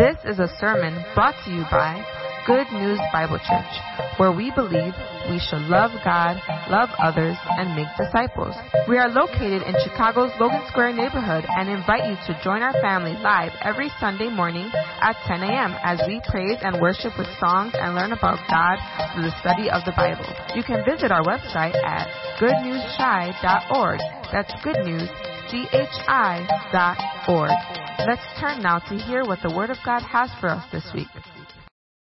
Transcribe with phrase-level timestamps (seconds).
[0.00, 2.00] This is a sermon brought to you by
[2.48, 3.74] Good News Bible Church,
[4.16, 4.96] where we believe
[5.28, 6.40] we should love God,
[6.72, 8.56] love others, and make disciples.
[8.88, 13.12] We are located in Chicago's Logan Square neighborhood and invite you to join our family
[13.20, 14.72] live every Sunday morning
[15.04, 15.76] at 10 a.m.
[15.84, 18.80] as we praise and worship with songs and learn about God
[19.12, 20.24] through the study of the Bible.
[20.56, 22.08] You can visit our website at
[22.40, 24.00] goodnewschi.org.
[24.32, 25.12] That's good news,
[25.52, 26.96] G-H-I dot
[27.28, 27.89] org.
[28.06, 31.06] Let's turn now to hear what the Word of God has for us this week.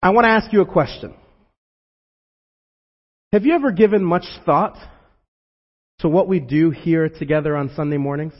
[0.00, 1.12] I want to ask you a question.
[3.32, 4.76] Have you ever given much thought
[5.98, 8.34] to what we do here together on Sunday mornings?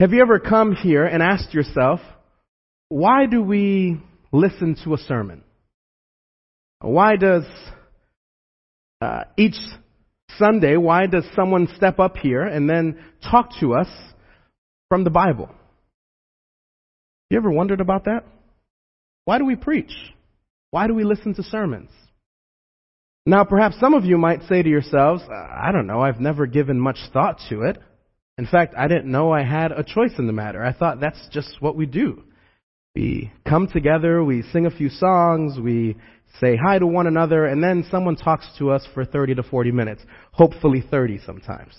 [0.00, 2.00] Have you ever come here and asked yourself,
[2.88, 4.00] why do we
[4.32, 5.44] listen to a sermon?
[6.80, 7.44] Why does
[9.02, 9.56] uh, each
[10.38, 12.98] Sunday, why does someone step up here and then
[13.30, 13.88] talk to us
[14.88, 15.48] from the Bible?
[17.30, 18.24] You ever wondered about that?
[19.24, 19.92] Why do we preach?
[20.70, 21.90] Why do we listen to sermons?
[23.26, 26.46] Now, perhaps some of you might say to yourselves, uh, I don't know, I've never
[26.46, 27.76] given much thought to it.
[28.38, 30.64] In fact, I didn't know I had a choice in the matter.
[30.64, 32.22] I thought that's just what we do.
[32.94, 35.96] We come together, we sing a few songs, we
[36.40, 39.72] say hi to one another, and then someone talks to us for 30 to 40
[39.72, 40.02] minutes.
[40.32, 41.74] Hopefully 30 sometimes.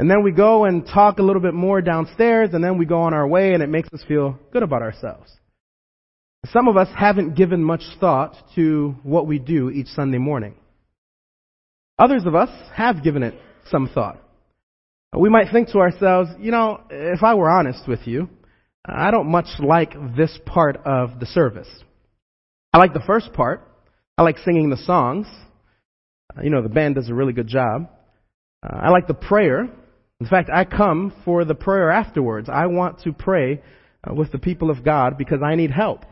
[0.00, 3.02] And then we go and talk a little bit more downstairs, and then we go
[3.02, 5.30] on our way, and it makes us feel good about ourselves.
[6.46, 10.54] Some of us haven't given much thought to what we do each Sunday morning.
[11.98, 13.34] Others of us have given it
[13.70, 14.16] some thought.
[15.14, 18.30] We might think to ourselves, you know, if I were honest with you,
[18.82, 21.68] I don't much like this part of the service.
[22.72, 23.68] I like the first part.
[24.16, 25.26] I like singing the songs.
[26.42, 27.90] You know, the band does a really good job.
[28.62, 29.68] Uh, I like the prayer.
[30.20, 32.48] In fact, I come for the prayer afterwards.
[32.52, 33.62] I want to pray
[34.04, 36.04] uh, with the people of God because I need help.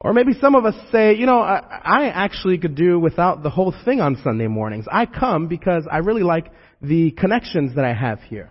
[0.00, 3.50] Or maybe some of us say, you know, I, I actually could do without the
[3.50, 4.86] whole thing on Sunday mornings.
[4.90, 6.52] I come because I really like
[6.82, 8.50] the connections that I have here.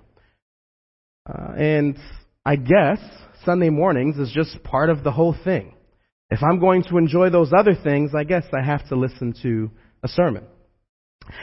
[1.29, 1.97] Uh, and
[2.45, 2.99] I guess
[3.43, 5.75] Sunday mornings is just part of the whole thing.
[6.31, 9.69] If I'm going to enjoy those other things, I guess I have to listen to
[10.03, 10.45] a sermon.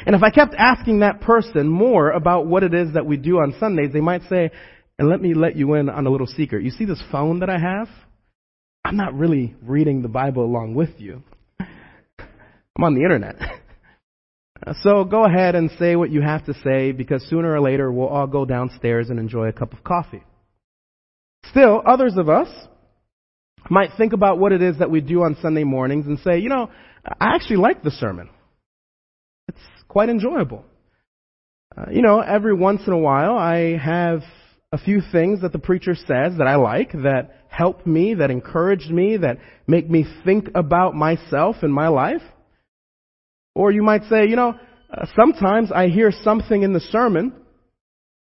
[0.06, 3.38] And if I kept asking that person more about what it is that we do
[3.38, 4.50] on Sundays, they might say,
[4.98, 6.64] and let me let you in on a little secret.
[6.64, 7.88] You see this phone that I have?
[8.84, 11.22] I'm not really reading the Bible along with you.
[11.60, 13.36] I'm on the internet.
[14.82, 18.06] So go ahead and say what you have to say because sooner or later we'll
[18.06, 20.22] all go downstairs and enjoy a cup of coffee.
[21.46, 22.48] Still, others of us
[23.68, 26.48] might think about what it is that we do on Sunday mornings and say, you
[26.48, 26.70] know,
[27.04, 28.30] I actually like the sermon.
[29.92, 30.64] Quite enjoyable.
[31.76, 34.22] Uh, you know, every once in a while I have
[34.72, 38.88] a few things that the preacher says that I like, that help me, that encourage
[38.88, 39.36] me, that
[39.66, 42.22] make me think about myself and my life.
[43.54, 44.54] Or you might say, you know,
[44.90, 47.34] uh, sometimes I hear something in the sermon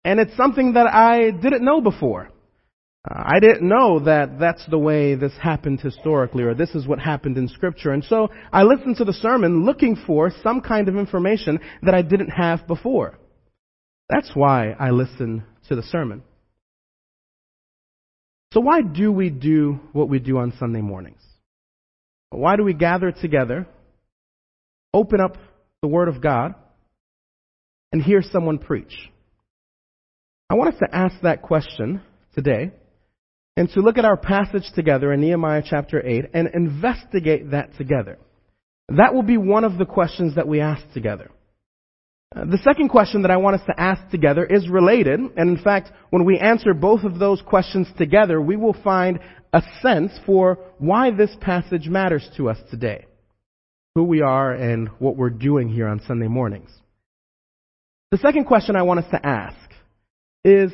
[0.02, 2.32] and it's something that I didn't know before.
[3.08, 6.98] Uh, I didn't know that that's the way this happened historically or this is what
[6.98, 7.90] happened in scripture.
[7.92, 12.02] And so I listened to the sermon looking for some kind of information that I
[12.02, 13.18] didn't have before.
[14.08, 16.22] That's why I listen to the sermon.
[18.52, 21.20] So why do we do what we do on Sunday mornings?
[22.30, 23.66] Why do we gather together,
[24.92, 25.36] open up
[25.82, 26.54] the Word of God,
[27.92, 28.94] and hear someone preach?
[30.48, 32.00] I want us to ask that question
[32.34, 32.72] today
[33.56, 38.18] and to look at our passage together in Nehemiah chapter 8 and investigate that together.
[38.88, 41.30] That will be one of the questions that we ask together.
[42.34, 45.62] Uh, the second question that I want us to ask together is related, and in
[45.62, 49.20] fact, when we answer both of those questions together, we will find
[49.52, 53.06] a sense for why this passage matters to us today.
[53.94, 56.70] Who we are and what we're doing here on Sunday mornings.
[58.10, 59.70] The second question I want us to ask
[60.44, 60.72] is,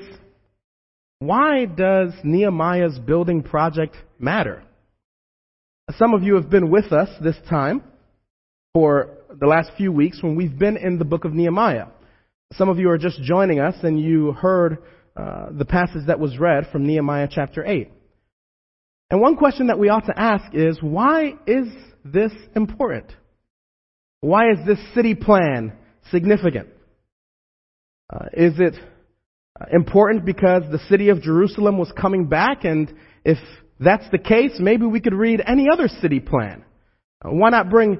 [1.20, 4.62] why does Nehemiah's building project matter?
[5.98, 7.82] Some of you have been with us this time
[8.72, 11.86] for the last few weeks when we've been in the book of Nehemiah.
[12.54, 14.78] Some of you are just joining us and you heard
[15.14, 17.90] uh, the passage that was read from Nehemiah chapter 8.
[19.10, 21.66] And one question that we ought to ask is, why is
[22.02, 23.12] this important?
[24.22, 25.74] Why is this city plan
[26.10, 26.68] significant?
[28.08, 28.74] Uh, is it
[29.72, 32.92] important because the city of Jerusalem was coming back and
[33.24, 33.38] if
[33.78, 36.64] that's the case, maybe we could read any other city plan.
[37.24, 37.98] Uh, why not bring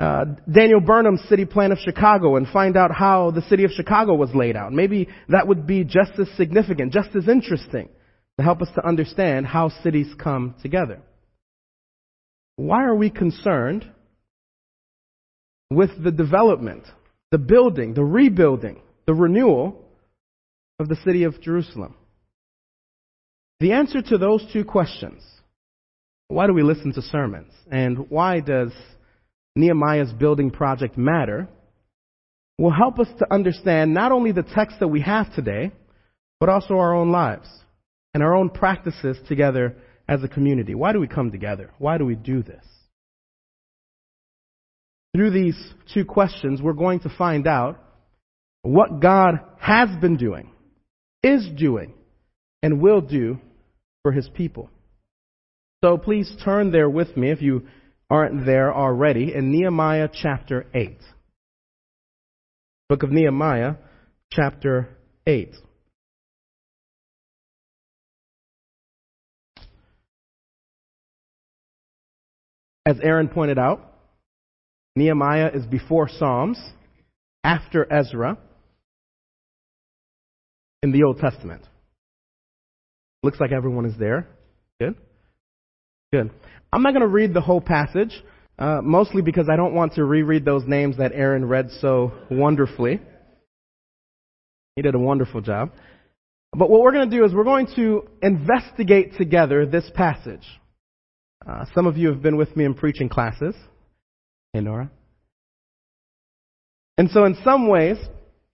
[0.00, 4.14] uh, Daniel Burnham's city plan of Chicago and find out how the city of Chicago
[4.14, 4.72] was laid out.
[4.72, 7.88] Maybe that would be just as significant, just as interesting.
[8.38, 11.00] to help us to understand how cities come together.
[12.54, 13.84] Why are we concerned
[15.70, 16.84] with the development,
[17.32, 19.84] the building, the rebuilding, the renewal
[20.78, 21.94] of the city of Jerusalem?
[23.60, 25.22] The answer to those two questions,
[26.28, 27.52] why do we listen to sermons?
[27.70, 28.72] And why does
[29.56, 31.48] Nehemiah's building project matter?
[32.58, 35.72] Will help us to understand not only the text that we have today,
[36.40, 37.48] but also our own lives
[38.14, 39.76] and our own practices together
[40.08, 40.74] as a community.
[40.74, 41.70] Why do we come together?
[41.78, 42.64] Why do we do this?
[45.14, 47.78] Through these two questions, we're going to find out
[48.62, 50.50] what God has been doing,
[51.22, 51.94] is doing,
[52.62, 53.38] and will do
[54.02, 54.70] for his people.
[55.82, 57.66] So please turn there with me if you
[58.10, 60.98] aren't there already in Nehemiah chapter 8.
[62.88, 63.74] Book of Nehemiah
[64.32, 64.88] chapter
[65.26, 65.54] 8.
[72.86, 73.92] As Aaron pointed out,
[74.96, 76.58] Nehemiah is before Psalms,
[77.44, 78.38] after Ezra,
[80.82, 81.62] in the Old Testament.
[83.22, 84.28] Looks like everyone is there.
[84.80, 84.94] Good.
[86.12, 86.30] Good.
[86.72, 88.12] I'm not going to read the whole passage,
[88.58, 93.00] uh, mostly because I don't want to reread those names that Aaron read so wonderfully.
[94.76, 95.72] He did a wonderful job.
[96.52, 100.46] But what we're going to do is we're going to investigate together this passage.
[101.46, 103.54] Uh, some of you have been with me in preaching classes.
[104.52, 104.90] Hey, Nora.
[106.96, 107.96] And so, in some ways,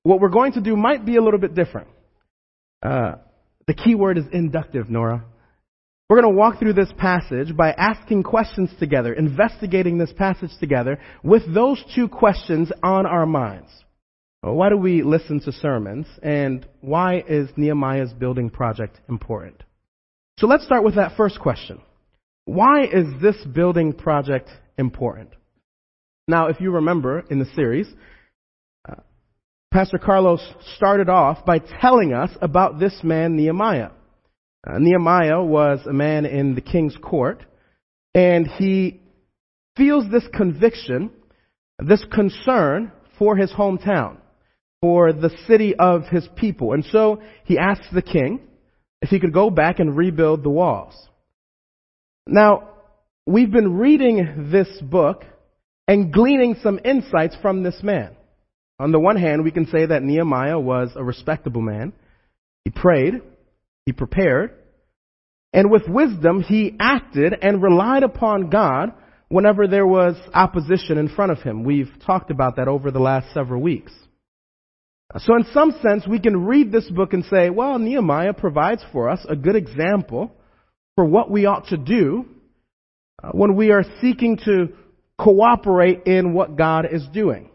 [0.02, 1.88] what we're going to do might be a little bit different.
[2.84, 3.16] Uh,
[3.66, 5.24] the key word is inductive, Nora.
[6.08, 11.00] We're going to walk through this passage by asking questions together, investigating this passage together
[11.22, 13.70] with those two questions on our minds.
[14.42, 16.06] Why do we listen to sermons?
[16.22, 19.62] And why is Nehemiah's building project important?
[20.38, 21.80] So let's start with that first question.
[22.44, 25.30] Why is this building project important?
[26.28, 27.86] Now, if you remember in the series,
[29.74, 30.40] Pastor Carlos
[30.76, 33.90] started off by telling us about this man, Nehemiah.
[34.64, 37.44] Uh, Nehemiah was a man in the king's court,
[38.14, 39.00] and he
[39.76, 41.10] feels this conviction,
[41.80, 44.18] this concern for his hometown,
[44.80, 46.72] for the city of his people.
[46.72, 48.42] And so he asks the king
[49.02, 50.94] if he could go back and rebuild the walls.
[52.28, 52.68] Now,
[53.26, 55.24] we've been reading this book
[55.88, 58.14] and gleaning some insights from this man.
[58.78, 61.92] On the one hand, we can say that Nehemiah was a respectable man.
[62.64, 63.22] He prayed.
[63.86, 64.52] He prepared.
[65.52, 68.92] And with wisdom, he acted and relied upon God
[69.28, 71.62] whenever there was opposition in front of him.
[71.62, 73.92] We've talked about that over the last several weeks.
[75.18, 79.08] So in some sense, we can read this book and say, well, Nehemiah provides for
[79.08, 80.32] us a good example
[80.96, 82.26] for what we ought to do
[83.22, 84.68] uh, when we are seeking to
[85.16, 87.50] cooperate in what God is doing.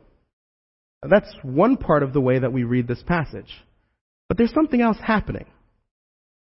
[1.07, 3.51] That's one part of the way that we read this passage.
[4.27, 5.45] But there's something else happening.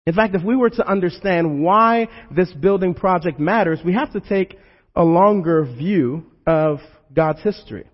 [0.06, 4.20] In fact, if we were to understand why this building project matters, we have to
[4.20, 4.58] take
[4.94, 6.78] a longer view of
[7.12, 7.86] God's history.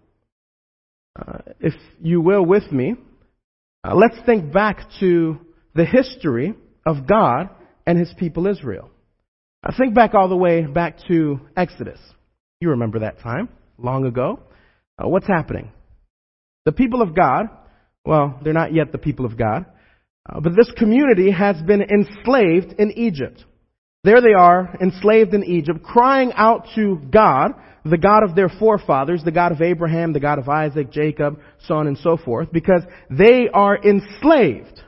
[1.19, 2.95] Uh, if you will with me,
[3.85, 5.39] uh, let's think back to
[5.75, 6.55] the history
[6.85, 7.49] of God
[7.87, 8.91] and his people Israel.
[9.63, 12.01] I think back all the way back to Exodus.
[12.61, 13.49] You remember that time,
[13.79, 14.41] long ago.
[14.99, 15.73] Uh, what's happening?
[16.65, 17.47] The people of God,
[18.05, 19.67] well, they're not yet the people of God,
[20.29, 23.45] uh, but this community has been enslaved in Egypt.
[24.05, 27.53] There they are, enslaved in Egypt, crying out to God,
[27.85, 31.75] the God of their forefathers, the God of Abraham, the God of Isaac, Jacob, so
[31.75, 34.81] on and so forth, because they are enslaved.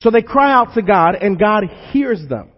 [0.00, 2.50] So they cry out to God and God hears them.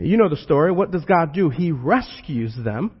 [0.00, 0.72] You know the story.
[0.72, 1.50] What does God do?
[1.50, 2.92] He rescues them.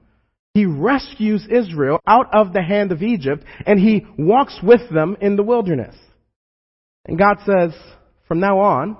[0.54, 5.36] He rescues Israel out of the hand of Egypt and he walks with them in
[5.36, 5.96] the wilderness.
[7.06, 7.74] And God says,
[8.28, 8.96] from now on,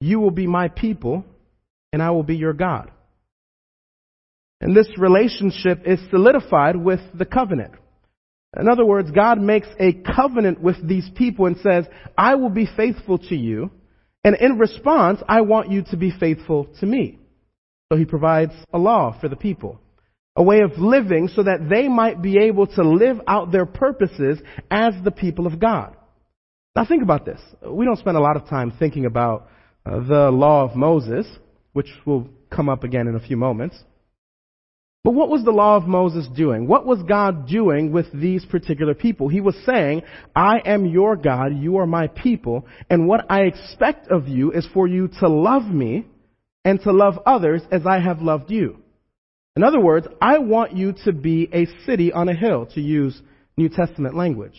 [0.00, 1.24] you will be my people
[1.92, 2.90] and I will be your God.
[4.60, 7.74] And this relationship is solidified with the covenant.
[8.58, 11.86] In other words, God makes a covenant with these people and says,
[12.18, 13.70] I will be faithful to you,
[14.24, 17.20] and in response, I want you to be faithful to me.
[17.90, 19.80] So he provides a law for the people,
[20.40, 24.38] a way of living so that they might be able to live out their purposes
[24.70, 25.94] as the people of God.
[26.74, 27.38] Now think about this.
[27.62, 29.50] We don't spend a lot of time thinking about
[29.84, 31.26] uh, the law of Moses,
[31.74, 33.76] which will come up again in a few moments.
[35.04, 36.66] But what was the law of Moses doing?
[36.66, 39.28] What was God doing with these particular people?
[39.28, 40.04] He was saying,
[40.34, 44.66] I am your God, you are my people, and what I expect of you is
[44.72, 46.06] for you to love me
[46.64, 48.78] and to love others as I have loved you.
[49.56, 53.20] In other words, I want you to be a city on a hill, to use
[53.56, 54.56] New Testament language.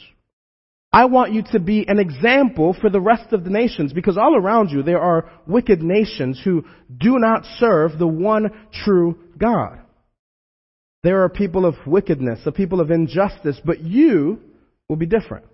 [0.93, 4.35] I want you to be an example for the rest of the nations because all
[4.35, 8.51] around you there are wicked nations who do not serve the one
[8.83, 9.79] true God.
[11.03, 14.39] There are people of wickedness, a people of injustice, but you
[14.89, 15.45] will be different.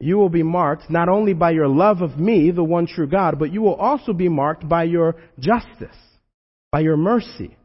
[0.00, 3.38] You will be marked not only by your love of me, the one true God,
[3.38, 5.96] but you will also be marked by your justice,
[6.70, 7.56] by your mercy,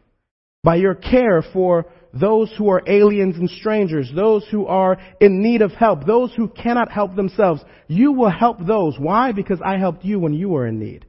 [0.63, 5.61] by your care for those who are aliens and strangers, those who are in need
[5.61, 7.61] of help, those who cannot help themselves.
[7.87, 8.95] You will help those.
[8.99, 9.31] Why?
[9.31, 11.05] Because I helped you when you were in need.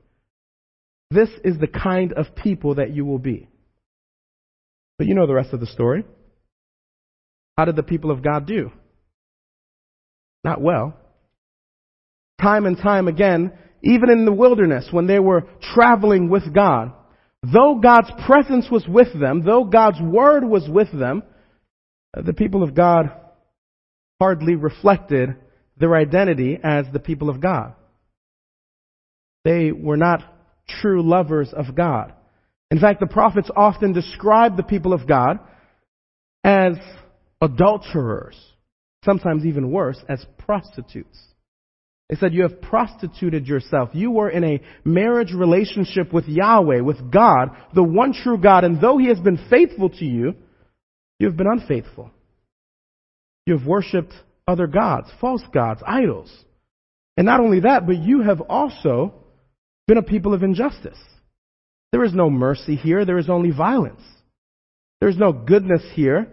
[1.11, 3.49] This is the kind of people that you will be.
[4.99, 6.05] But you know the rest of the story.
[7.59, 8.71] How did the people of God do?
[10.45, 10.97] Not well.
[12.41, 15.45] Time and time again, even in the wilderness, when they were
[15.75, 16.93] traveling with God,
[17.43, 21.23] though God's presence was with them, though God's word was with them,
[22.17, 23.11] uh, the people of God
[24.21, 25.37] hardly reflected
[25.77, 27.75] their identity as the people of God.
[29.45, 30.23] They were not
[30.69, 32.13] true lovers of God.
[32.71, 35.41] In fact, the prophets often describe the people of God
[36.45, 36.75] as
[37.41, 38.37] adulterers,
[39.05, 41.19] sometimes even worse, as prostitutes.
[42.13, 43.89] They said, You have prostituted yourself.
[43.95, 48.79] You were in a marriage relationship with Yahweh, with God, the one true God, and
[48.79, 50.35] though He has been faithful to you,
[51.19, 52.11] you have been unfaithful.
[53.47, 54.13] You have worshiped
[54.47, 56.31] other gods, false gods, idols.
[57.17, 59.15] And not only that, but you have also
[59.89, 61.01] been a people of injustice.
[61.93, 63.07] There is no mercy here.
[63.07, 64.03] There is only violence.
[65.01, 66.29] There is no goodness here.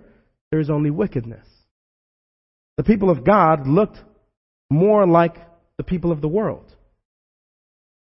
[0.51, 1.47] There is only wickedness.
[2.75, 3.97] The people of God looked
[4.69, 5.37] more like
[5.79, 6.65] the people of the world.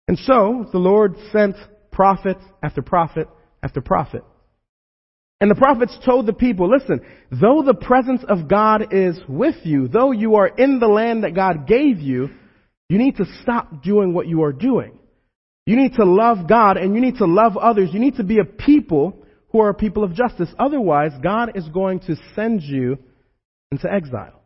[0.09, 1.55] And so the Lord sent
[1.93, 3.29] prophet after prophet
[3.63, 4.21] after prophet.
[5.39, 6.99] And the prophets told the people, listen,
[7.31, 11.35] though the presence of God is with you, though you are in the land that
[11.35, 12.31] God gave you,
[12.89, 14.99] you need to stop doing what you are doing.
[15.65, 17.91] You need to love God and you need to love others.
[17.93, 20.49] You need to be a people who are a people of justice.
[20.59, 22.97] Otherwise, God is going to send you
[23.71, 24.42] into exile.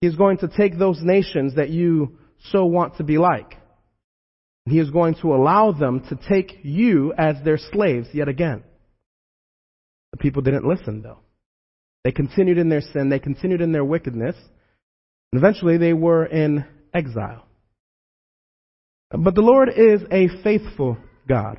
[0.00, 2.18] He's going to take those nations that you
[2.50, 3.54] so want to be like.
[4.66, 8.64] He is going to allow them to take you as their slaves yet again.
[10.12, 11.18] The people didn't listen though.
[12.04, 13.08] They continued in their sin.
[13.08, 14.36] They continued in their wickedness.
[15.32, 17.46] And eventually they were in exile.
[19.10, 20.98] But the Lord is a faithful
[21.28, 21.58] God.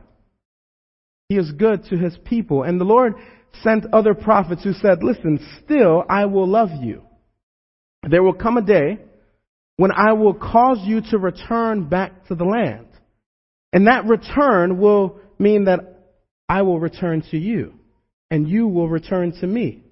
[1.29, 2.63] He is good to his people.
[2.63, 3.15] And the Lord
[3.61, 7.03] sent other prophets who said, listen, still I will love you.
[8.03, 8.99] There will come a day
[9.77, 12.87] when I will cause you to return back to the land.
[13.73, 15.79] And that return will mean that
[16.49, 17.73] I will return to you
[18.31, 19.83] and you will return to me.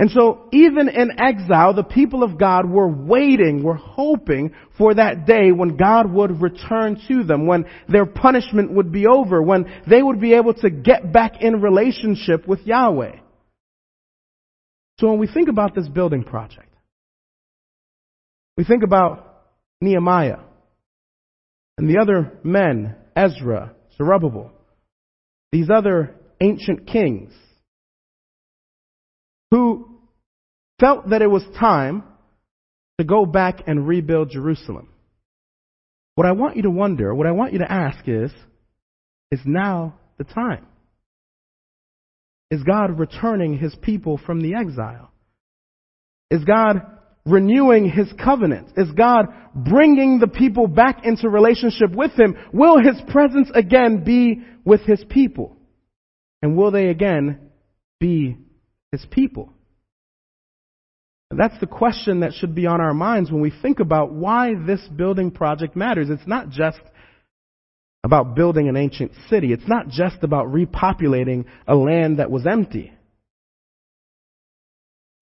[0.00, 5.26] And so even in exile, the people of God were waiting, were hoping for that
[5.26, 10.00] day when God would return to them, when their punishment would be over, when they
[10.00, 13.16] would be able to get back in relationship with Yahweh.
[15.00, 16.67] So when we think about this building project,
[18.58, 19.44] we think about
[19.80, 20.40] Nehemiah
[21.78, 24.50] and the other men, Ezra, Zerubbabel,
[25.52, 27.32] these other ancient kings,
[29.52, 30.00] who
[30.80, 32.02] felt that it was time
[32.98, 34.88] to go back and rebuild Jerusalem.
[36.16, 38.32] What I want you to wonder, what I want you to ask is,
[39.30, 40.66] is now the time?
[42.50, 45.12] Is God returning his people from the exile?
[46.32, 46.97] Is God
[47.30, 48.72] renewing his covenant?
[48.76, 52.36] Is God bringing the people back into relationship with him?
[52.52, 55.56] Will his presence again be with his people?
[56.42, 57.50] And will they again
[58.00, 58.36] be
[58.92, 59.52] his people?
[61.30, 64.80] That's the question that should be on our minds when we think about why this
[64.96, 66.08] building project matters.
[66.08, 66.80] It's not just
[68.02, 69.52] about building an ancient city.
[69.52, 72.86] It's not just about repopulating a land that was empty.
[72.86, 72.94] It's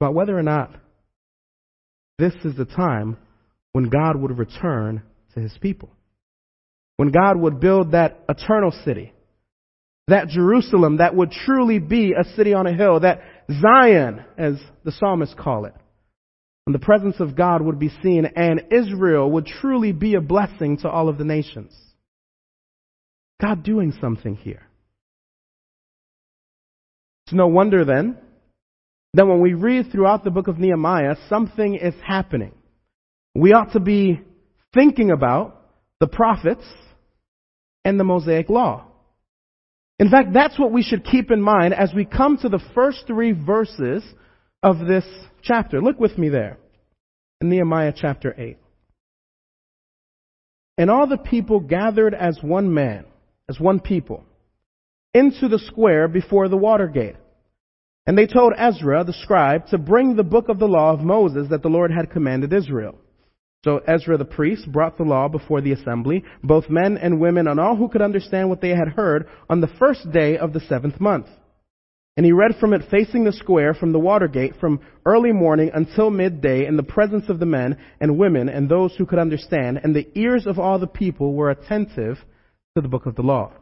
[0.00, 0.70] about whether or not
[2.18, 3.16] this is the time
[3.72, 5.02] when God would return
[5.34, 5.90] to his people.
[6.96, 9.12] When God would build that eternal city.
[10.08, 13.00] That Jerusalem that would truly be a city on a hill.
[13.00, 13.20] That
[13.60, 14.54] Zion, as
[14.84, 15.74] the psalmists call it.
[16.64, 20.78] When the presence of God would be seen and Israel would truly be a blessing
[20.78, 21.76] to all of the nations.
[23.40, 24.62] God doing something here.
[27.26, 28.18] It's no wonder then
[29.16, 32.52] that when we read throughout the book of Nehemiah, something is happening.
[33.34, 34.20] We ought to be
[34.74, 35.58] thinking about
[36.00, 36.64] the prophets
[37.82, 38.84] and the Mosaic Law.
[39.98, 43.04] In fact, that's what we should keep in mind as we come to the first
[43.06, 44.04] three verses
[44.62, 45.06] of this
[45.42, 45.80] chapter.
[45.80, 46.58] Look with me there
[47.40, 48.58] in Nehemiah chapter 8.
[50.76, 53.06] And all the people gathered as one man,
[53.48, 54.24] as one people,
[55.14, 57.16] into the square before the water gate.
[58.06, 61.48] And they told Ezra, the scribe, to bring the book of the law of Moses
[61.50, 62.96] that the Lord had commanded Israel.
[63.64, 67.58] So Ezra the priest brought the law before the assembly, both men and women and
[67.58, 71.00] all who could understand what they had heard on the first day of the seventh
[71.00, 71.26] month.
[72.16, 75.70] And he read from it facing the square from the water gate from early morning
[75.74, 79.80] until midday in the presence of the men and women and those who could understand,
[79.82, 82.18] and the ears of all the people were attentive
[82.76, 83.52] to the book of the law.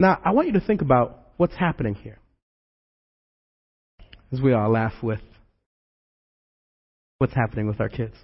[0.00, 2.18] Now, I want you to think about what's happening here.
[4.30, 5.20] As we all laugh with
[7.16, 8.14] what's happening with our kids.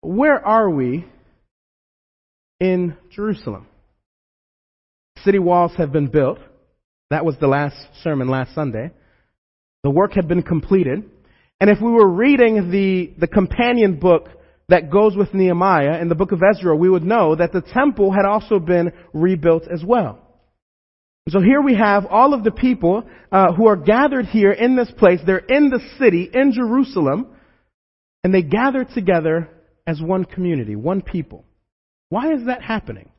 [0.00, 1.04] Where are we
[2.58, 3.66] in Jerusalem?
[5.24, 6.38] City walls have been built.
[7.10, 8.90] That was the last sermon last Sunday.
[9.82, 11.04] The work had been completed.
[11.60, 14.28] And if we were reading the, the companion book
[14.68, 18.10] that goes with Nehemiah in the book of Ezra, we would know that the temple
[18.12, 20.21] had also been rebuilt as well.
[21.28, 24.90] So here we have all of the people uh, who are gathered here in this
[24.98, 25.20] place.
[25.24, 27.28] They're in the city, in Jerusalem,
[28.24, 29.48] and they gather together
[29.86, 31.44] as one community, one people.
[32.08, 33.10] Why is that happening?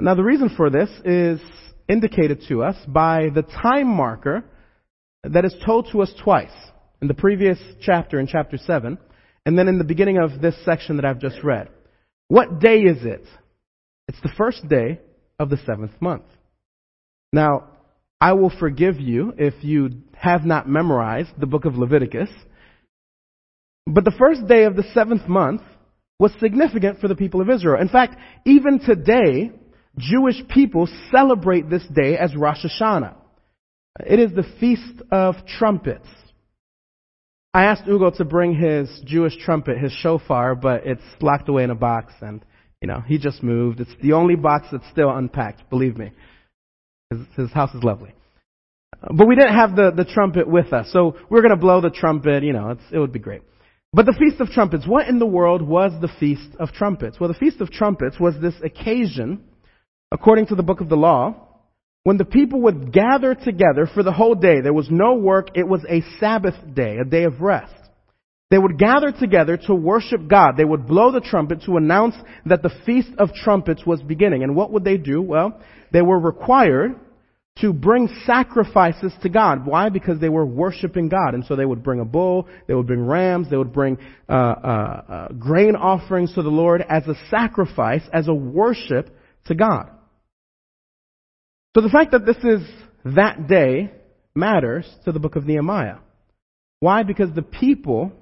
[0.00, 1.40] Now, the reason for this is
[1.88, 4.44] indicated to us by the time marker
[5.24, 6.50] that is told to us twice
[7.00, 8.98] in the previous chapter, in chapter 7,
[9.44, 11.68] and then in the beginning of this section that I've just read.
[12.28, 13.24] What day is it?
[14.08, 15.00] It's the first day
[15.38, 16.24] of the seventh month.
[17.32, 17.68] Now,
[18.20, 22.28] I will forgive you if you have not memorized the book of Leviticus.
[23.86, 25.62] But the first day of the seventh month
[26.18, 27.80] was significant for the people of Israel.
[27.80, 29.50] In fact, even today,
[29.98, 33.14] Jewish people celebrate this day as Rosh Hashanah.
[34.06, 36.06] It is the Feast of Trumpets.
[37.52, 41.70] I asked Ugo to bring his Jewish trumpet, his shofar, but it's locked away in
[41.70, 42.42] a box and,
[42.80, 43.80] you know, he just moved.
[43.80, 46.12] It's the only box that's still unpacked, believe me.
[47.16, 48.14] His, his house is lovely.
[49.00, 51.80] But we didn't have the, the trumpet with us, so we are going to blow
[51.80, 53.42] the trumpet, you know, it would be great.
[53.92, 57.20] But the Feast of Trumpets, what in the world was the Feast of Trumpets?
[57.20, 59.44] Well, the Feast of Trumpets was this occasion,
[60.10, 61.34] according to the book of the law,
[62.04, 64.60] when the people would gather together for the whole day.
[64.60, 67.74] There was no work, it was a Sabbath day, a day of rest.
[68.52, 70.58] They would gather together to worship God.
[70.58, 74.42] They would blow the trumpet to announce that the Feast of Trumpets was beginning.
[74.42, 75.22] And what would they do?
[75.22, 75.58] Well,
[75.90, 77.00] they were required
[77.60, 79.64] to bring sacrifices to God.
[79.64, 79.88] Why?
[79.88, 81.32] Because they were worshiping God.
[81.32, 83.96] And so they would bring a bull, they would bring rams, they would bring
[84.28, 89.54] uh, uh, uh, grain offerings to the Lord as a sacrifice, as a worship to
[89.54, 89.88] God.
[91.74, 92.68] So the fact that this is
[93.16, 93.92] that day
[94.34, 96.00] matters to the book of Nehemiah.
[96.80, 97.02] Why?
[97.02, 98.12] Because the people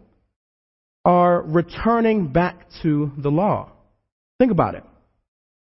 [1.04, 3.72] are returning back to the law.
[4.38, 4.84] Think about it.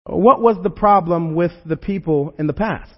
[0.05, 2.93] What was the problem with the people in the past?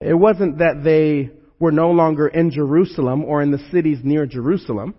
[0.00, 4.94] It wasn't that they were no longer in Jerusalem or in the cities near Jerusalem.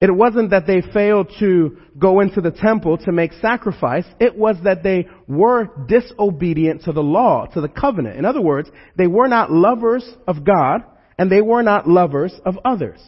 [0.00, 4.04] It wasn't that they failed to go into the temple to make sacrifice.
[4.20, 8.16] It was that they were disobedient to the law, to the covenant.
[8.16, 10.82] In other words, they were not lovers of God
[11.18, 13.00] and they were not lovers of others.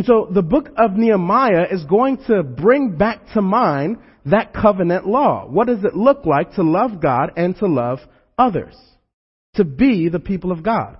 [0.00, 5.06] And so the book of Nehemiah is going to bring back to mind that covenant
[5.06, 5.46] law.
[5.46, 7.98] What does it look like to love God and to love
[8.38, 8.74] others?
[9.56, 10.96] To be the people of God.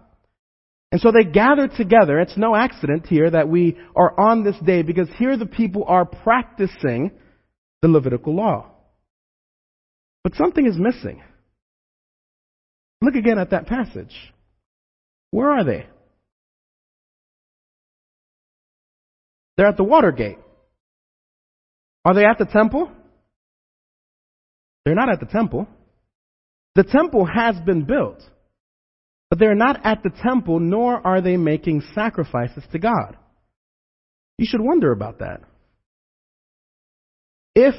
[0.92, 2.18] And so they gather together.
[2.18, 6.04] It's no accident here that we are on this day because here the people are
[6.04, 7.10] practicing
[7.80, 8.66] the Levitical law.
[10.24, 11.22] But something is missing.
[13.00, 14.14] Look again at that passage.
[15.30, 15.86] Where are they?
[19.60, 20.38] They're at the water gate.
[22.06, 22.90] Are they at the temple?
[24.86, 25.68] They're not at the temple.
[26.76, 28.22] The temple has been built,
[29.28, 33.18] but they're not at the temple, nor are they making sacrifices to God.
[34.38, 35.42] You should wonder about that.
[37.54, 37.74] If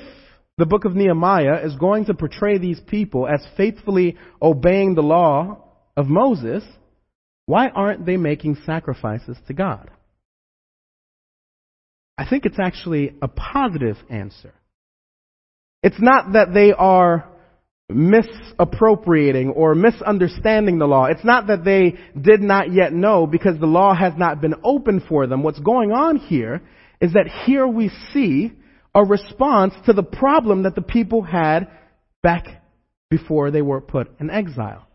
[0.59, 5.63] the book of Nehemiah is going to portray these people as faithfully obeying the law
[5.97, 6.63] of Moses,
[7.47, 9.89] why aren't they making sacrifices to God?
[12.17, 14.53] I think it's actually a positive answer.
[15.83, 17.27] It's not that they are
[17.89, 21.05] misappropriating or misunderstanding the law.
[21.05, 25.03] It's not that they did not yet know because the law has not been open
[25.07, 25.43] for them.
[25.43, 26.61] What's going on here
[26.99, 28.51] is that here we see
[28.93, 31.67] a response to the problem that the people had
[32.21, 32.61] back
[33.09, 34.87] before they were put in exile.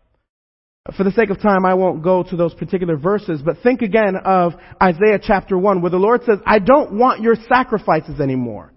[0.95, 4.15] For the sake of time, I won't go to those particular verses, but think again
[4.15, 8.71] of Isaiah chapter 1 where the Lord says, I don't want your sacrifices anymore.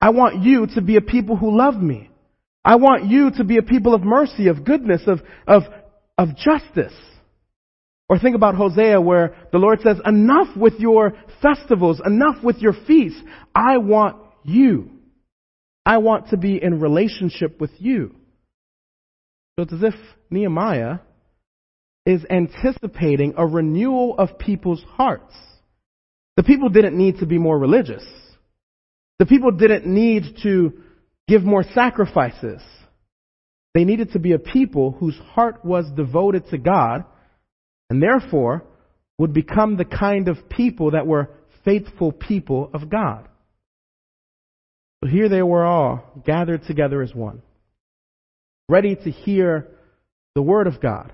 [0.00, 2.10] I want you to be a people who love me.
[2.64, 5.62] I want you to be a people of mercy, of goodness, of, of,
[6.16, 6.94] of justice.
[8.08, 12.74] Or think about Hosea where the Lord says, enough with your festivals, enough with your
[12.86, 13.20] feasts.
[13.54, 14.90] I want you.
[15.84, 18.14] I want to be in relationship with you.
[19.56, 19.94] So it's as if
[20.30, 20.98] Nehemiah
[22.06, 25.34] is anticipating a renewal of people's hearts.
[26.36, 28.04] The people didn't need to be more religious.
[29.18, 30.72] The people didn't need to
[31.28, 32.60] give more sacrifices.
[33.74, 37.04] They needed to be a people whose heart was devoted to God
[37.88, 38.64] and therefore
[39.18, 41.30] would become the kind of people that were
[41.64, 43.28] faithful people of God.
[45.02, 47.42] So here they were all gathered together as one,
[48.72, 49.68] ready to hear
[50.34, 51.12] the word of God.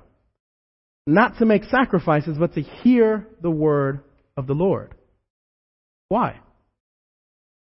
[1.06, 4.00] Not to make sacrifices, but to hear the word
[4.36, 4.94] of the Lord.
[6.08, 6.38] Why?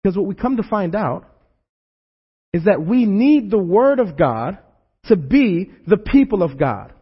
[0.03, 1.25] Because what we come to find out
[2.53, 4.57] is that we need the word of God
[5.05, 6.93] to be the people of God.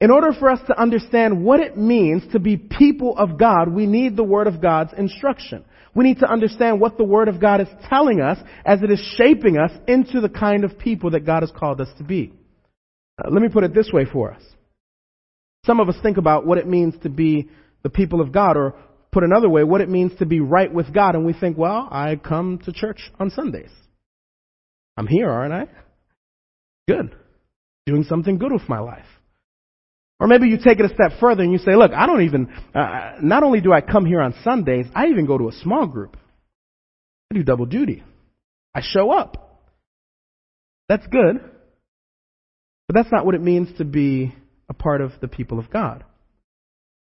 [0.00, 3.84] In order for us to understand what it means to be people of God, we
[3.84, 5.62] need the Word of God's instruction.
[5.94, 9.00] We need to understand what the Word of God is telling us as it is
[9.16, 12.32] shaping us into the kind of people that God has called us to be.
[13.18, 14.42] Uh, let me put it this way for us.
[15.66, 17.48] Some of us think about what it means to be
[17.82, 18.74] the people of God, or
[19.10, 21.88] put another way, what it means to be right with God, and we think, well,
[21.90, 23.70] I come to church on Sundays.
[24.96, 25.66] I'm here, aren't I?
[26.86, 27.16] Good.
[27.86, 29.06] Doing something good with my life.
[30.20, 32.52] Or maybe you take it a step further and you say, look, I don't even,
[32.74, 35.86] uh, not only do I come here on Sundays, I even go to a small
[35.86, 36.18] group.
[37.32, 38.04] I do double duty.
[38.74, 39.62] I show up.
[40.88, 41.40] That's good.
[42.86, 44.34] But that's not what it means to be
[44.68, 46.04] a part of the people of God.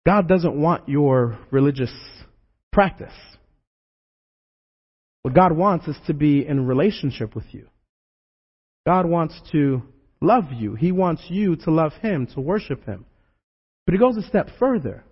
[0.05, 1.93] God doesn't want your religious
[2.71, 3.13] practice.
[5.23, 7.67] What God wants is to be in relationship with you.
[8.87, 9.83] God wants to
[10.21, 10.75] love you.
[10.75, 13.05] He wants you to love Him, to worship Him.
[13.89, 15.03] But he goes a step further.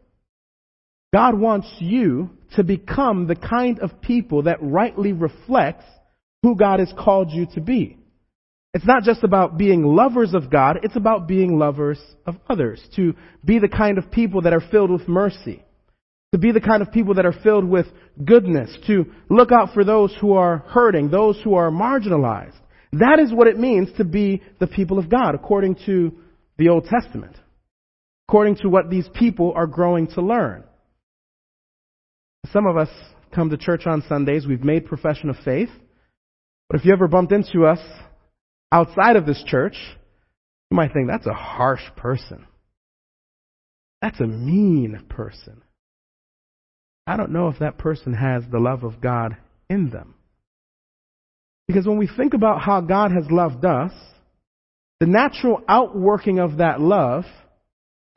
[1.11, 5.85] God wants you to become the kind of people that rightly reflects
[6.43, 7.97] who God has called you to be.
[8.75, 12.79] It's not just about being lovers of God, it's about being lovers of others.
[12.97, 15.63] To be the kind of people that are filled with mercy.
[16.33, 17.87] To be the kind of people that are filled with
[18.23, 18.69] goodness.
[18.85, 22.53] To look out for those who are hurting, those who are marginalized.
[22.91, 26.11] That is what it means to be the people of God, according to
[26.59, 27.37] the Old Testament
[28.27, 30.63] according to what these people are growing to learn.
[32.51, 32.89] Some of us
[33.33, 35.69] come to church on Sundays, we've made profession of faith,
[36.69, 37.79] but if you ever bumped into us
[38.71, 39.77] outside of this church,
[40.69, 42.45] you might think that's a harsh person.
[44.01, 45.61] That's a mean person.
[47.05, 49.37] I don't know if that person has the love of God
[49.69, 50.15] in them.
[51.67, 53.93] Because when we think about how God has loved us,
[54.99, 57.23] the natural outworking of that love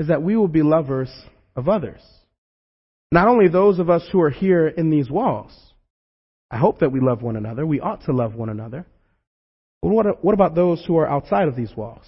[0.00, 1.10] is that we will be lovers
[1.54, 2.00] of others.
[3.12, 5.52] Not only those of us who are here in these walls.
[6.50, 7.66] I hope that we love one another.
[7.66, 8.86] We ought to love one another.
[9.82, 12.06] But what, what about those who are outside of these walls?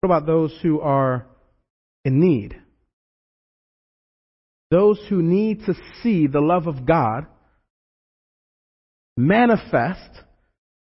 [0.00, 1.26] What about those who are
[2.04, 2.56] in need?
[4.70, 7.26] Those who need to see the love of God
[9.16, 10.10] manifest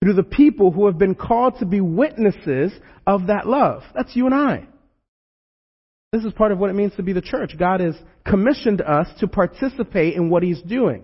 [0.04, 2.72] through the people who have been called to be witnesses
[3.08, 3.82] of that love.
[3.96, 4.68] That's you and I.
[6.12, 7.58] This is part of what it means to be the church.
[7.58, 11.04] God has commissioned us to participate in what He's doing.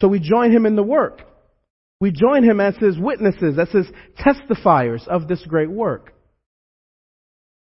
[0.00, 1.22] So we join Him in the work.
[2.00, 3.86] We join Him as His witnesses, as His
[4.18, 6.14] testifiers of this great work.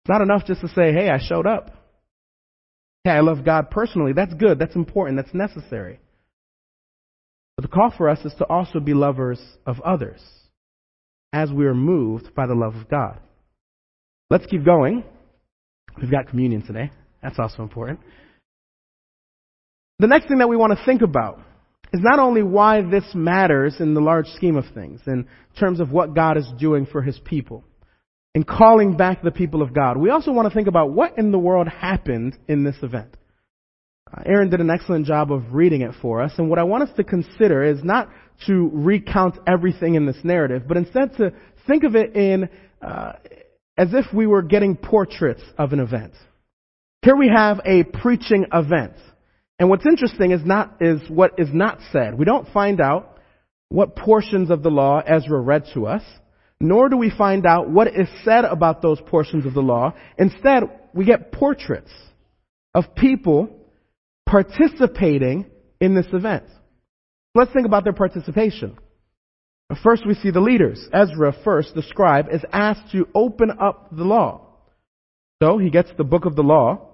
[0.04, 1.72] It's not enough just to say, hey, I showed up.
[3.04, 4.14] Hey, I love God personally.
[4.14, 4.60] That's good.
[4.60, 5.18] That's important.
[5.18, 6.00] That's necessary.
[7.58, 10.22] But the call for us is to also be lovers of others
[11.34, 13.20] as we are moved by the love of God.
[14.30, 15.04] Let's keep going.
[16.02, 16.92] We've got communion today.
[17.22, 18.00] That's also important.
[20.00, 21.40] The next thing that we want to think about
[21.92, 25.28] is not only why this matters in the large scheme of things, in
[25.60, 27.64] terms of what God is doing for His people,
[28.34, 29.98] in calling back the people of God.
[29.98, 33.18] We also want to think about what in the world happened in this event.
[34.12, 36.84] Uh, Aaron did an excellent job of reading it for us, and what I want
[36.84, 38.10] us to consider is not
[38.48, 41.34] to recount everything in this narrative, but instead to
[41.68, 42.50] think of it in
[42.82, 43.14] uh,
[43.80, 46.12] as if we were getting portraits of an event.
[47.02, 48.94] Here we have a preaching event.
[49.58, 52.16] And what's interesting is not is what is not said.
[52.16, 53.18] We don't find out
[53.70, 56.04] what portions of the law Ezra read to us,
[56.60, 59.94] nor do we find out what is said about those portions of the law.
[60.18, 60.64] Instead,
[60.94, 61.92] we get portraits
[62.76, 63.50] of people
[64.26, 65.46] participating
[65.80, 66.44] in this event.
[67.34, 68.78] Let's think about their participation.
[69.84, 70.88] First, we see the leaders.
[70.92, 74.48] Ezra, first, the scribe, is asked to open up the law.
[75.42, 76.88] So he gets the book of the law,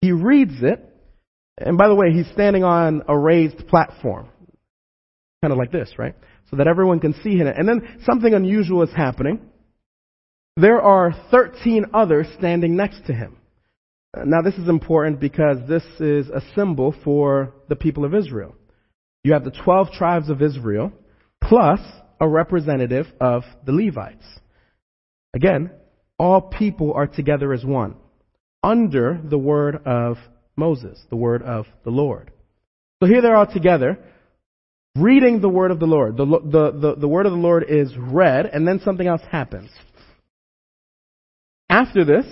[0.00, 0.84] he reads it,
[1.58, 4.28] and by the way, he's standing on a raised platform.
[5.42, 6.14] Kind of like this, right?
[6.50, 7.46] So that everyone can see him.
[7.46, 9.40] And then something unusual is happening.
[10.56, 13.36] There are 13 others standing next to him.
[14.24, 18.54] Now, this is important because this is a symbol for the people of Israel.
[19.24, 20.92] You have the 12 tribes of Israel
[21.42, 21.80] plus
[22.20, 24.24] a representative of the Levites.
[25.34, 25.70] Again,
[26.18, 27.96] all people are together as one
[28.62, 30.16] under the word of
[30.56, 32.32] Moses, the word of the Lord.
[33.02, 33.98] So here they're all together
[34.96, 36.16] reading the word of the Lord.
[36.16, 39.70] The, the, the, the word of the Lord is read, and then something else happens.
[41.68, 42.24] After this,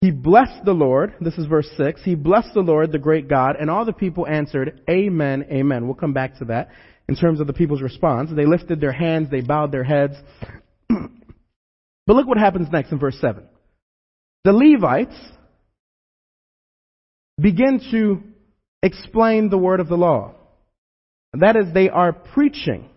[0.00, 1.14] he blessed the Lord.
[1.20, 2.02] This is verse 6.
[2.02, 5.84] He blessed the Lord, the great God, and all the people answered, Amen, Amen.
[5.84, 6.70] We'll come back to that
[7.06, 8.30] in terms of the people's response.
[8.34, 10.14] They lifted their hands, they bowed their heads.
[10.88, 13.44] but look what happens next in verse 7.
[14.44, 15.16] The Levites
[17.38, 18.22] begin to
[18.82, 20.34] explain the word of the law.
[21.34, 22.88] That is, they are preaching.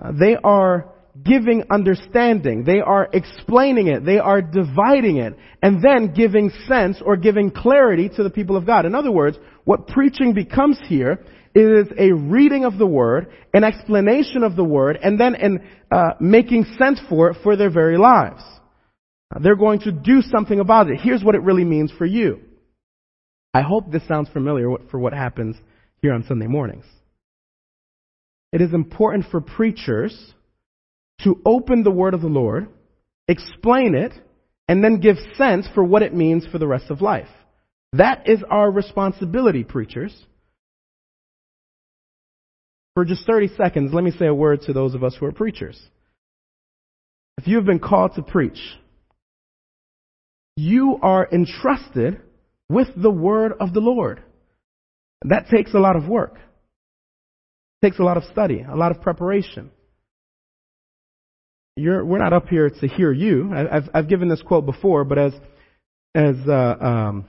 [0.00, 2.64] Uh, they are giving understanding.
[2.64, 4.04] They are explaining it.
[4.04, 5.36] They are dividing it.
[5.62, 8.86] And then giving sense or giving clarity to the people of God.
[8.86, 14.42] In other words, what preaching becomes here is a reading of the Word, an explanation
[14.42, 18.42] of the Word, and then in, uh, making sense for it for their very lives.
[19.40, 21.00] They're going to do something about it.
[21.00, 22.40] Here's what it really means for you.
[23.54, 25.56] I hope this sounds familiar for what happens
[26.00, 26.84] here on Sunday mornings.
[28.52, 30.34] It is important for preachers
[31.20, 32.68] to open the word of the Lord,
[33.28, 34.12] explain it,
[34.68, 37.28] and then give sense for what it means for the rest of life.
[37.92, 40.16] That is our responsibility, preachers.
[42.94, 45.32] For just 30 seconds, let me say a word to those of us who are
[45.32, 45.80] preachers.
[47.38, 48.60] If you have been called to preach,
[50.56, 52.20] you are entrusted
[52.68, 54.22] with the word of the Lord.
[55.24, 56.34] That takes a lot of work.
[57.80, 59.70] It takes a lot of study, a lot of preparation.
[61.76, 63.52] You're, we're not up here to hear you.
[63.52, 65.32] I, have I've given this quote before, but as
[66.14, 67.24] as uh, um,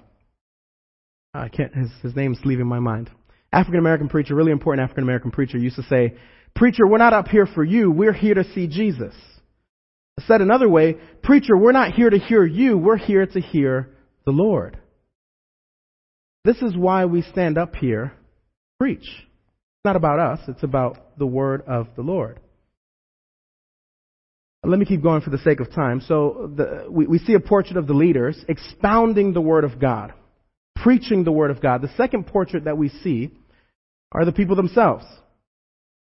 [1.34, 3.10] I can't his, his name's leaving my mind.
[3.53, 6.15] African American preacher, really important African American preacher, used to say,
[6.56, 7.89] "Preacher, we're not up here for you.
[7.89, 9.15] We're here to see Jesus."
[10.27, 12.77] Said another way, "Preacher, we're not here to hear you.
[12.77, 13.89] We're here to hear
[14.25, 14.77] the Lord."
[16.43, 18.12] This is why we stand up here,
[18.77, 19.06] preach.
[19.06, 20.39] It's not about us.
[20.49, 22.41] It's about the word of the Lord.
[24.65, 26.02] Let me keep going for the sake of time.
[26.08, 30.13] So the, we, we see a portrait of the leaders expounding the Word of God,
[30.76, 31.82] preaching the Word of God.
[31.82, 33.32] The second portrait that we see
[34.13, 35.06] are the people themselves.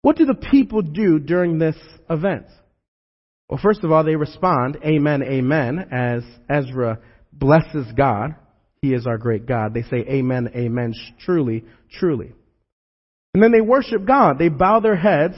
[0.02, 1.76] What do the people do during this
[2.10, 2.46] event?
[3.48, 6.98] Well, first of all, they respond, Amen, Amen, as Ezra
[7.32, 8.34] blesses God.
[8.82, 9.72] He is our great God.
[9.72, 12.32] They say, Amen, Amen, truly, truly.
[13.34, 14.38] And then they worship God.
[14.38, 15.36] They bow their heads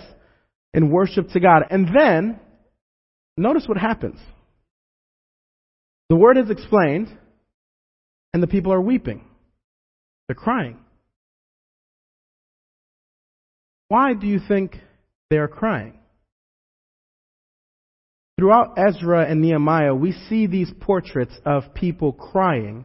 [0.73, 1.65] and worship to God.
[1.71, 2.41] And then
[3.41, 4.19] Notice what happens.
[6.11, 7.09] The word is explained,
[8.35, 9.25] and the people are weeping.
[10.29, 10.77] They're crying.
[13.89, 14.77] Why do you think
[15.31, 15.99] they are crying?
[18.39, 22.85] Throughout Ezra and Nehemiah, we see these portraits of people crying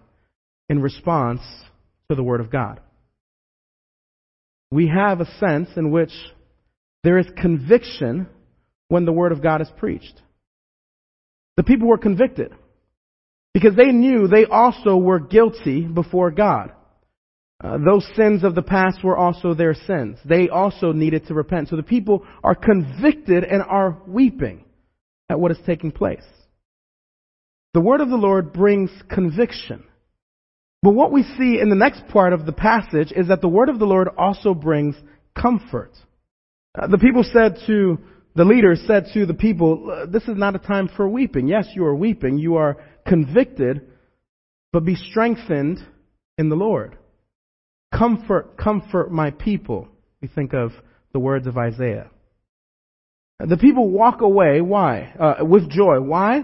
[0.69, 1.41] in response
[2.09, 2.79] to the Word of God.
[4.71, 6.11] We have a sense in which
[7.03, 8.27] there is conviction
[8.87, 10.21] when the Word of God is preached.
[11.57, 12.51] The people were convicted
[13.53, 16.71] because they knew they also were guilty before God.
[17.63, 20.17] Uh, those sins of the past were also their sins.
[20.25, 21.69] They also needed to repent.
[21.69, 24.65] So the people are convicted and are weeping
[25.29, 26.25] at what is taking place.
[27.73, 29.85] The word of the Lord brings conviction.
[30.81, 33.69] But what we see in the next part of the passage is that the word
[33.69, 34.95] of the Lord also brings
[35.33, 35.91] comfort.
[36.77, 37.97] Uh, the people said to
[38.35, 41.47] the leader said to the people, This is not a time for weeping.
[41.47, 42.37] Yes, you are weeping.
[42.37, 43.81] You are convicted,
[44.73, 45.79] but be strengthened
[46.37, 46.97] in the Lord.
[47.93, 49.87] comfort, comfort my people.
[50.21, 50.71] We think of
[51.13, 52.09] the words of Isaiah.
[53.39, 55.13] The people walk away, why?
[55.19, 56.01] Uh, with joy.
[56.01, 56.43] Why?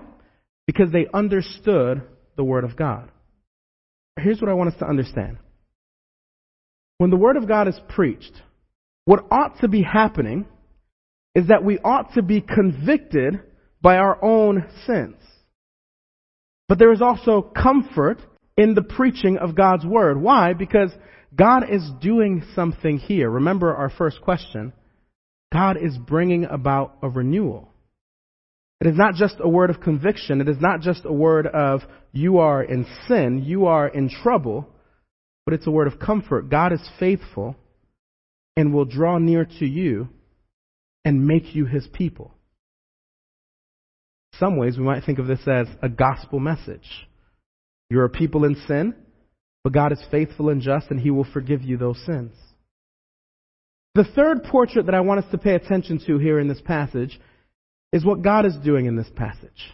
[0.67, 2.03] Because they understood
[2.35, 3.09] the Word of God.
[4.17, 5.37] Here's what I want us to understand.
[6.97, 8.33] When the Word of God is preached,
[9.05, 10.45] what ought to be happening
[11.35, 13.39] is that we ought to be convicted
[13.81, 15.15] by our own sins.
[16.67, 18.19] But there is also comfort
[18.57, 20.21] in the preaching of God's Word.
[20.21, 20.53] Why?
[20.53, 20.91] Because
[21.35, 23.29] God is doing something here.
[23.29, 24.73] Remember our first question.
[25.51, 27.69] God is bringing about a renewal.
[28.79, 30.41] It is not just a word of conviction.
[30.41, 34.67] It is not just a word of you are in sin, you are in trouble,
[35.45, 36.49] but it's a word of comfort.
[36.49, 37.55] God is faithful
[38.57, 40.09] and will draw near to you
[41.03, 42.33] and make you his people.
[44.39, 46.87] some ways, we might think of this as a gospel message.
[47.89, 48.95] You're a people in sin,
[49.63, 52.33] but God is faithful and just, and he will forgive you those sins.
[53.93, 57.19] The third portrait that I want us to pay attention to here in this passage
[57.91, 59.73] is what God is doing in this passage.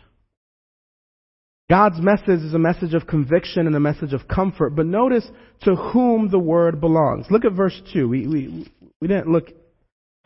[1.69, 5.29] God's message is a message of conviction and a message of comfort, but notice
[5.63, 7.27] to whom the word belongs.
[7.29, 8.07] Look at verse 2.
[8.07, 9.49] We, we, we didn't look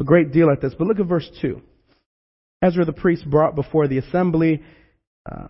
[0.02, 1.62] a great deal at this, but look at verse 2.
[2.62, 4.62] Ezra the priest brought before the assembly,
[5.32, 5.48] uh,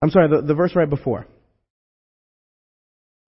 [0.00, 1.26] I'm sorry, the, the verse right before.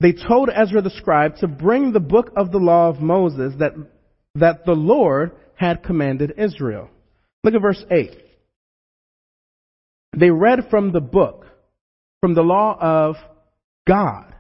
[0.00, 3.72] They told Ezra the scribe to bring the book of the law of Moses that,
[4.36, 6.88] that the Lord had commanded Israel.
[7.42, 8.10] Look at verse 8.
[10.16, 11.46] They read from the book,
[12.20, 13.16] from the law of
[13.86, 14.34] God.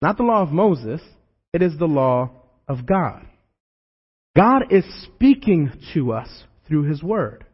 [0.00, 1.00] Not the law of Moses,
[1.52, 2.30] it is the law
[2.66, 3.26] of God.
[4.36, 6.28] God is speaking to us
[6.66, 7.44] through His Word.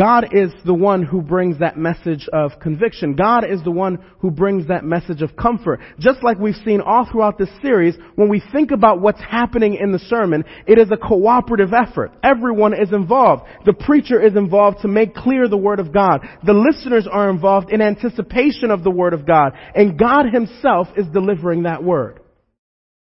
[0.00, 3.16] God is the one who brings that message of conviction.
[3.16, 5.80] God is the one who brings that message of comfort.
[5.98, 9.92] Just like we've seen all throughout this series, when we think about what's happening in
[9.92, 12.12] the sermon, it is a cooperative effort.
[12.22, 13.42] Everyone is involved.
[13.66, 16.26] The preacher is involved to make clear the Word of God.
[16.46, 19.52] The listeners are involved in anticipation of the Word of God.
[19.74, 22.20] And God Himself is delivering that Word.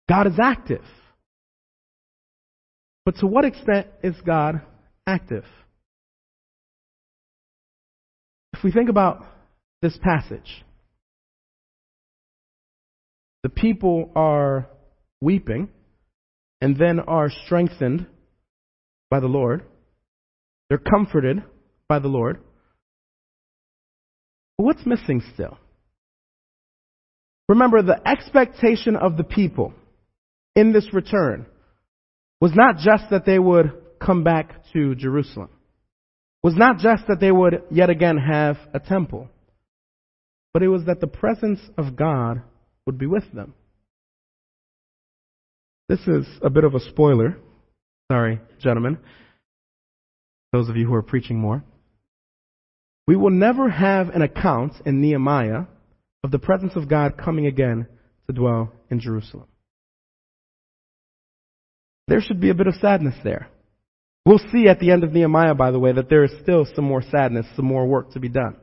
[0.09, 0.83] God is active.
[3.05, 4.61] But to what extent is God
[5.07, 5.45] active?
[8.53, 9.25] If we think about
[9.81, 10.65] this passage,
[13.43, 14.69] the people are
[15.21, 15.69] weeping
[16.61, 18.07] and then are strengthened
[19.11, 19.65] by the Lord.
[20.69, 21.43] They're comforted
[21.89, 22.39] by the Lord.
[24.57, 25.59] But what's missing still?
[27.49, 29.75] Remember, the expectation of the people
[30.55, 31.47] in this return
[32.43, 35.49] was not just that they would come back to Jerusalem
[36.43, 39.29] was not just that they would yet again have a temple,
[40.53, 42.43] but it was that the presence of God
[42.85, 43.55] would be with them.
[45.89, 47.39] This is a bit of a spoiler.
[48.11, 48.99] Sorry, gentlemen.
[50.53, 51.63] Those of you who are preaching more.
[53.07, 55.67] We will never have an account in Nehemiah
[56.25, 57.87] of the presence of God coming again
[58.27, 59.47] to dwell in Jerusalem.
[62.09, 63.49] There should be a bit of sadness there.
[64.25, 66.85] We'll see at the end of Nehemiah, by the way, that there is still some
[66.85, 68.57] more sadness, some more work to be done.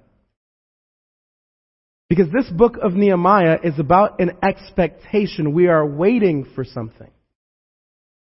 [2.07, 5.53] Because this book of Nehemiah is about an expectation.
[5.53, 7.11] We are waiting for something.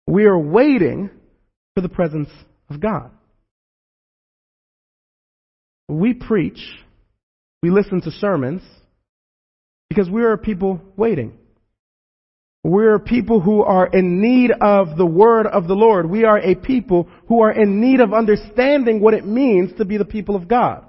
[0.07, 1.09] We are waiting
[1.75, 2.29] for the presence
[2.69, 3.11] of God.
[5.87, 6.61] We preach,
[7.61, 8.61] we listen to sermons,
[9.89, 11.37] because we are a people waiting.
[12.63, 16.07] We're people who are in need of the word of the Lord.
[16.09, 19.97] We are a people who are in need of understanding what it means to be
[19.97, 20.85] the people of God.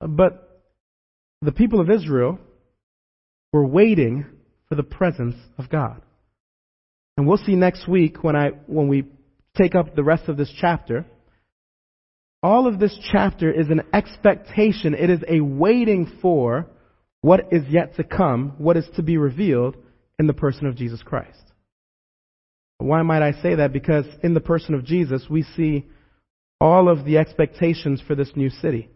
[0.00, 0.62] But
[1.42, 2.38] the people of Israel
[3.52, 4.24] were waiting
[4.68, 6.00] for the presence of God.
[7.16, 9.04] And we'll see next week when I, when we
[9.56, 11.06] take up the rest of this chapter.
[12.42, 14.94] All of this chapter is an expectation.
[14.94, 16.66] It is a waiting for
[17.26, 19.74] what is yet to come, what is to be revealed
[20.16, 21.42] in the person of Jesus Christ.
[22.78, 23.72] Why might I say that?
[23.72, 25.86] Because in the person of Jesus, we see
[26.60, 28.88] all of the expectations for this new city.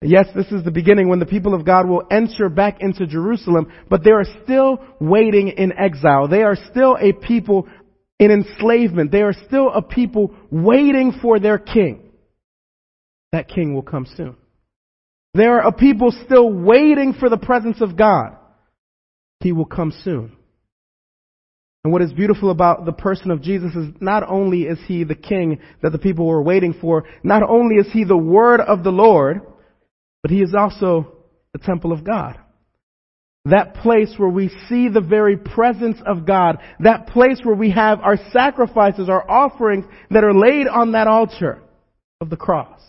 [0.00, 3.70] Yes, this is the beginning when the people of God will enter back into Jerusalem,
[3.90, 6.26] but they are still waiting in exile.
[6.26, 7.68] They are still a people
[8.18, 9.12] in enslavement.
[9.12, 12.12] They are still a people waiting for their king.
[13.32, 14.36] That king will come soon.
[15.34, 18.36] There are people still waiting for the presence of God.
[19.40, 20.36] He will come soon.
[21.82, 25.14] And what is beautiful about the person of Jesus is not only is he the
[25.14, 28.90] king that the people were waiting for, not only is he the word of the
[28.90, 29.42] Lord,
[30.22, 31.12] but he is also
[31.52, 32.38] the temple of God.
[33.46, 36.56] That place where we see the very presence of God.
[36.80, 41.60] That place where we have our sacrifices, our offerings that are laid on that altar
[42.22, 42.80] of the cross.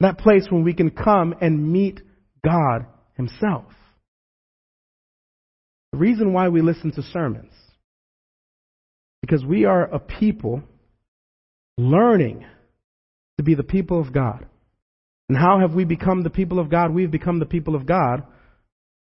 [0.00, 2.00] That place where we can come and meet
[2.44, 3.66] God Himself.
[5.92, 7.52] The reason why we listen to sermons,
[9.20, 10.62] because we are a people
[11.76, 12.44] learning
[13.38, 14.46] to be the people of God.
[15.28, 16.92] And how have we become the people of God?
[16.92, 18.22] We've become the people of God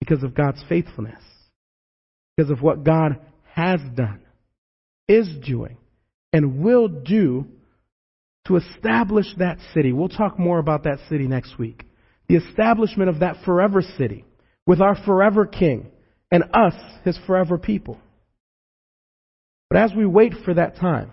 [0.00, 1.22] because of God's faithfulness,
[2.36, 3.18] because of what God
[3.54, 4.20] has done,
[5.08, 5.78] is doing,
[6.32, 7.46] and will do
[8.46, 9.92] to establish that city.
[9.92, 11.84] We'll talk more about that city next week.
[12.28, 14.24] The establishment of that forever city
[14.66, 15.88] with our forever king
[16.30, 16.74] and us,
[17.04, 18.00] his forever people.
[19.70, 21.10] But as we wait for that time,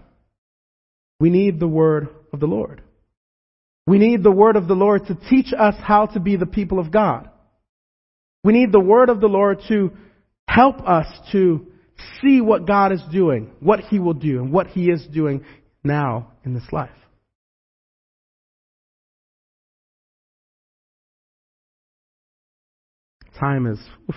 [1.20, 2.82] we need the word of the Lord.
[3.86, 6.80] We need the word of the Lord to teach us how to be the people
[6.80, 7.30] of God.
[8.44, 9.92] We need the word of the Lord to
[10.48, 11.68] help us to
[12.22, 15.46] see what God is doing, what He will do, and what He is doing
[15.84, 16.90] now in this life.
[23.44, 23.80] Time is,
[24.10, 24.16] oof,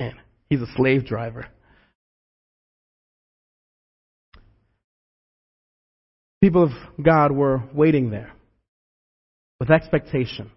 [0.00, 0.14] man,
[0.48, 1.46] he's a slave driver.
[6.40, 6.70] People of
[7.04, 8.32] God were waiting there
[9.60, 10.50] with expectation,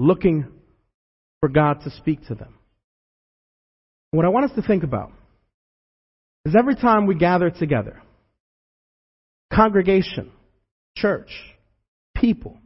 [0.00, 0.48] looking
[1.38, 2.54] for God to speak to them.
[4.10, 5.12] What I want us to think about
[6.44, 8.02] is every time we gather together,
[9.52, 10.32] congregation,
[10.96, 11.30] church,
[12.16, 12.58] people,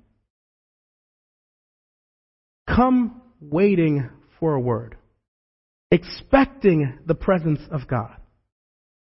[2.66, 3.20] come
[3.51, 4.09] waiting
[4.40, 4.97] for a word,
[5.90, 8.16] expecting the presence of God,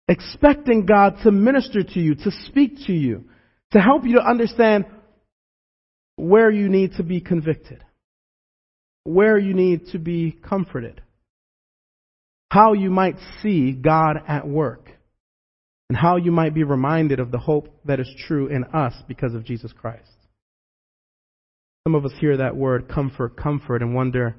[0.09, 3.25] expecting God to minister to you, to speak to you,
[3.73, 4.87] to help you to understand
[6.17, 7.83] where you need to be convicted
[9.09, 11.01] where you need to be comforted,
[12.51, 14.91] how you might see God at work,
[15.89, 19.33] and how you might be reminded of the hope that is true in us because
[19.33, 20.11] of Jesus Christ.
[21.89, 24.37] Some of us hear that word comfort, comfort, and wonder,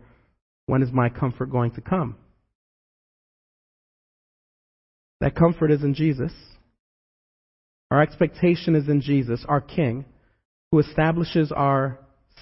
[0.68, 2.16] when is my comfort going to come?
[5.20, 6.32] That comfort is in Jesus.
[7.90, 10.06] Our expectation is in Jesus, our King,
[10.72, 11.98] who establishes our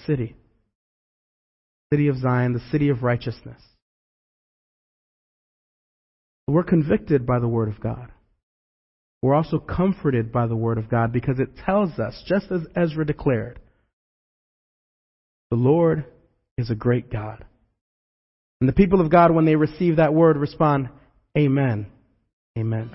[0.06, 0.36] city
[1.94, 3.62] city of Zion, the city of righteousness.
[6.50, 8.12] We're convicted by the Word of God.
[9.22, 13.06] We're also comforted by the Word of God because it tells us, just as Ezra
[13.06, 13.62] declared,
[15.50, 16.06] the Lord
[16.58, 17.44] is a great God.
[18.60, 20.90] And the people of God, when they receive that word, respond,
[21.38, 21.86] Amen.
[22.58, 22.90] Amen.